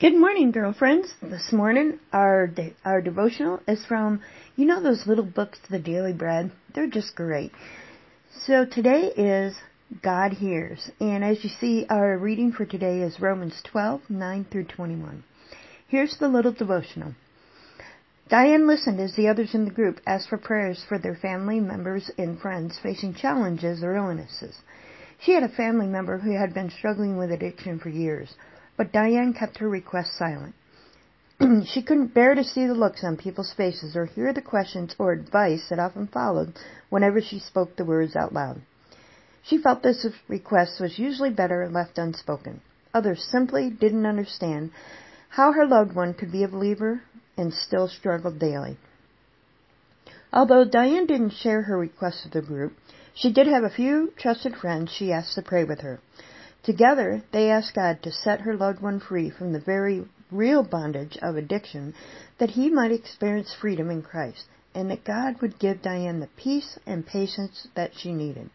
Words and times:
Good 0.00 0.16
morning, 0.16 0.50
girlfriends. 0.50 1.14
This 1.22 1.52
morning, 1.52 2.00
our 2.12 2.48
de- 2.48 2.74
our 2.84 3.00
devotional 3.00 3.60
is 3.68 3.86
from 3.86 4.22
you 4.56 4.66
know 4.66 4.82
those 4.82 5.06
little 5.06 5.24
books, 5.24 5.60
The 5.70 5.78
Daily 5.78 6.12
Bread. 6.12 6.50
They're 6.74 6.88
just 6.88 7.14
great. 7.14 7.52
So 8.44 8.64
today 8.64 9.12
is 9.16 9.56
God 10.02 10.32
hears, 10.32 10.90
and 10.98 11.22
as 11.22 11.44
you 11.44 11.50
see, 11.60 11.86
our 11.88 12.18
reading 12.18 12.50
for 12.50 12.66
today 12.66 13.02
is 13.02 13.20
Romans 13.20 13.62
12, 13.70 14.10
9 14.10 14.46
through 14.50 14.64
21. 14.64 15.22
Here's 15.86 16.18
the 16.18 16.26
little 16.26 16.52
devotional. 16.52 17.14
Diane 18.28 18.66
listened 18.66 18.98
as 18.98 19.14
the 19.14 19.28
others 19.28 19.54
in 19.54 19.64
the 19.64 19.70
group 19.70 20.00
asked 20.08 20.28
for 20.28 20.38
prayers 20.38 20.84
for 20.88 20.98
their 20.98 21.14
family 21.14 21.60
members 21.60 22.10
and 22.18 22.40
friends 22.40 22.80
facing 22.82 23.14
challenges 23.14 23.84
or 23.84 23.94
illnesses. 23.94 24.58
She 25.20 25.34
had 25.34 25.44
a 25.44 25.48
family 25.48 25.86
member 25.86 26.18
who 26.18 26.36
had 26.36 26.52
been 26.52 26.70
struggling 26.70 27.16
with 27.16 27.30
addiction 27.30 27.78
for 27.78 27.90
years. 27.90 28.34
But 28.76 28.92
Diane 28.92 29.34
kept 29.34 29.58
her 29.58 29.68
request 29.68 30.16
silent. 30.16 30.54
she 31.66 31.82
couldn't 31.82 32.14
bear 32.14 32.34
to 32.34 32.44
see 32.44 32.66
the 32.66 32.74
looks 32.74 33.04
on 33.04 33.16
people's 33.16 33.52
faces 33.52 33.96
or 33.96 34.06
hear 34.06 34.32
the 34.32 34.42
questions 34.42 34.94
or 34.98 35.12
advice 35.12 35.68
that 35.68 35.78
often 35.78 36.06
followed 36.06 36.54
whenever 36.90 37.20
she 37.20 37.38
spoke 37.38 37.76
the 37.76 37.84
words 37.84 38.16
out 38.16 38.32
loud. 38.32 38.60
She 39.42 39.58
felt 39.58 39.82
this 39.82 40.06
request 40.28 40.80
was 40.80 40.98
usually 40.98 41.30
better 41.30 41.68
left 41.68 41.98
unspoken. 41.98 42.60
Others 42.94 43.24
simply 43.30 43.70
didn't 43.70 44.06
understand 44.06 44.70
how 45.28 45.52
her 45.52 45.66
loved 45.66 45.94
one 45.94 46.14
could 46.14 46.32
be 46.32 46.44
a 46.44 46.48
believer 46.48 47.02
and 47.36 47.52
still 47.52 47.88
struggle 47.88 48.30
daily. 48.30 48.78
Although 50.32 50.64
Diane 50.64 51.06
didn't 51.06 51.30
share 51.30 51.62
her 51.62 51.76
request 51.76 52.24
with 52.24 52.32
the 52.32 52.42
group, 52.42 52.72
she 53.14 53.32
did 53.32 53.46
have 53.46 53.64
a 53.64 53.70
few 53.70 54.12
trusted 54.16 54.56
friends 54.56 54.90
she 54.90 55.12
asked 55.12 55.34
to 55.34 55.42
pray 55.42 55.64
with 55.64 55.80
her. 55.80 56.00
Together, 56.64 57.22
they 57.30 57.50
asked 57.50 57.74
God 57.74 58.02
to 58.02 58.10
set 58.10 58.40
her 58.40 58.56
loved 58.56 58.80
one 58.80 58.98
free 58.98 59.28
from 59.28 59.52
the 59.52 59.60
very 59.60 60.08
real 60.32 60.62
bondage 60.62 61.18
of 61.20 61.36
addiction 61.36 61.94
that 62.38 62.50
he 62.50 62.70
might 62.70 62.90
experience 62.90 63.52
freedom 63.52 63.90
in 63.90 64.00
Christ, 64.00 64.46
and 64.74 64.90
that 64.90 65.04
God 65.04 65.40
would 65.42 65.58
give 65.58 65.82
Diane 65.82 66.20
the 66.20 66.28
peace 66.36 66.78
and 66.86 67.06
patience 67.06 67.68
that 67.74 67.92
she 67.94 68.12
needed. 68.12 68.48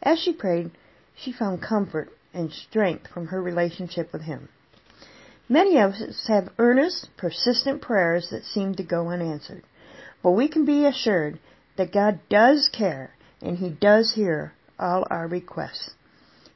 As 0.00 0.20
she 0.20 0.32
prayed, 0.32 0.70
she 1.16 1.32
found 1.32 1.60
comfort 1.60 2.10
and 2.32 2.52
strength 2.52 3.08
from 3.08 3.26
her 3.26 3.42
relationship 3.42 4.12
with 4.12 4.22
Him. 4.22 4.48
Many 5.48 5.78
of 5.78 5.94
us 5.94 6.26
have 6.28 6.52
earnest, 6.58 7.08
persistent 7.16 7.82
prayers 7.82 8.30
that 8.30 8.44
seem 8.44 8.76
to 8.76 8.84
go 8.84 9.08
unanswered, 9.08 9.64
but 10.22 10.30
we 10.30 10.46
can 10.46 10.64
be 10.64 10.86
assured 10.86 11.40
that 11.76 11.92
God 11.92 12.20
does 12.28 12.68
care 12.72 13.10
and 13.42 13.58
He 13.58 13.70
does 13.70 14.12
hear 14.12 14.52
all 14.78 15.04
our 15.10 15.26
requests. 15.26 15.94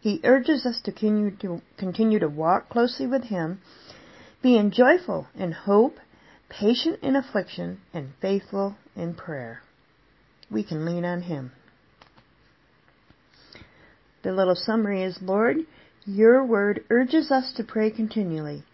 He 0.00 0.20
urges 0.22 0.64
us 0.64 0.80
to 0.82 0.92
continue 0.92 1.32
to, 1.38 1.60
continue 1.76 2.18
to 2.20 2.28
walk 2.28 2.68
closely 2.68 3.06
with 3.06 3.24
Him, 3.24 3.60
being 4.42 4.70
joyful 4.70 5.26
in 5.34 5.50
hope, 5.52 5.98
patient 6.48 7.00
in 7.02 7.16
affliction, 7.16 7.80
and 7.92 8.12
faithful 8.20 8.76
in 8.94 9.14
prayer. 9.14 9.62
We 10.50 10.62
can 10.62 10.84
lean 10.84 11.04
on 11.04 11.22
Him. 11.22 11.50
The 14.22 14.32
little 14.32 14.54
summary 14.54 15.02
is 15.02 15.20
Lord, 15.20 15.58
your 16.06 16.44
word 16.44 16.84
urges 16.90 17.30
us 17.32 17.52
to 17.54 17.64
pray 17.64 17.90
continually. 17.90 18.64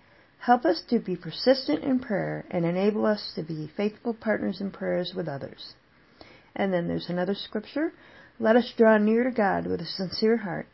Help 0.41 0.67
us 0.67 0.83
to 0.91 0.99
be 0.99 1.17
persistent 1.17 1.83
in 1.83 2.01
prayer 2.01 2.45
and 2.51 2.67
enable 2.67 3.07
us 3.07 3.33
to 3.35 3.43
be 3.43 3.71
faithful 3.75 4.13
partners 4.13 4.61
in 4.61 4.71
prayers 4.71 5.15
with 5.17 5.27
others. 5.27 5.73
And 6.55 6.73
then 6.73 6.87
there's 6.87 7.09
another 7.09 7.35
scripture. 7.35 7.93
Let 8.39 8.57
us 8.57 8.73
draw 8.77 8.99
near 8.99 9.25
to 9.25 9.31
God 9.31 9.67
with 9.67 9.81
a 9.81 9.87
sincere 9.87 10.37
heart 10.37 10.67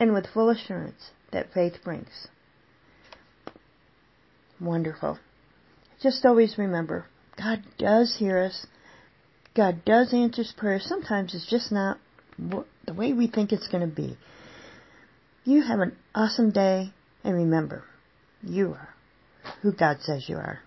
and 0.00 0.14
with 0.14 0.26
full 0.26 0.48
assurance 0.48 1.10
that 1.30 1.52
faith 1.52 1.74
brings. 1.84 2.26
Wonderful. 4.60 5.18
Just 6.02 6.24
always 6.24 6.56
remember, 6.58 7.06
God 7.36 7.62
does 7.78 8.16
hear 8.18 8.38
us. 8.38 8.66
God 9.54 9.84
does 9.84 10.12
answer 10.12 10.42
prayers. 10.56 10.86
Sometimes 10.86 11.34
it's 11.34 11.48
just 11.48 11.70
not 11.70 11.98
the 12.38 12.94
way 12.94 13.12
we 13.12 13.26
think 13.26 13.52
it's 13.52 13.68
going 13.68 13.88
to 13.88 13.94
be. 13.94 14.16
You 15.44 15.62
have 15.62 15.80
an 15.80 15.96
awesome 16.14 16.50
day, 16.50 16.92
and 17.22 17.34
remember, 17.34 17.84
you 18.42 18.72
are 18.72 18.94
who 19.62 19.72
God 19.72 19.98
says 20.00 20.28
you 20.28 20.36
are. 20.36 20.60